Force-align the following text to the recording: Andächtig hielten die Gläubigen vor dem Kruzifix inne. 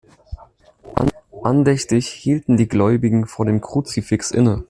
Andächtig 1.43 2.07
hielten 2.07 2.57
die 2.57 2.67
Gläubigen 2.67 3.27
vor 3.27 3.45
dem 3.45 3.61
Kruzifix 3.61 4.31
inne. 4.31 4.59